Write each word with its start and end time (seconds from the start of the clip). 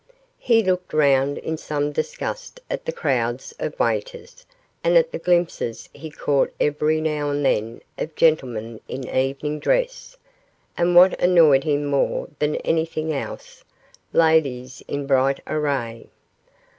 He 0.39 0.63
looked 0.63 0.93
round 0.93 1.37
in 1.37 1.57
some 1.57 1.91
disgust 1.91 2.59
at 2.71 2.85
the 2.85 2.91
crowds 2.91 3.53
of 3.59 3.79
waiters, 3.79 4.47
and 4.83 4.97
at 4.97 5.11
the 5.11 5.19
glimpses 5.19 5.89
he 5.93 6.09
caught 6.09 6.51
every 6.59 6.99
now 6.99 7.29
and 7.29 7.45
then 7.45 7.81
of 7.99 8.15
gentlemen 8.15 8.81
in 8.87 9.07
evening 9.07 9.59
dress, 9.59 10.17
and 10.75 10.95
what 10.95 11.21
annoyed 11.21 11.65
him 11.65 11.85
more 11.85 12.27
than 12.39 12.55
anything 12.65 13.13
else 13.13 13.63
ladies 14.11 14.81
in 14.87 15.05
bright 15.05 15.39
array. 15.45 16.07